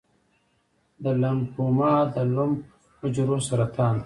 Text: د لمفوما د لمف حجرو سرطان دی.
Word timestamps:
د 1.03 1.05
لمفوما 1.21 1.93
د 2.13 2.15
لمف 2.35 2.61
حجرو 2.99 3.37
سرطان 3.47 3.93
دی. 3.95 3.99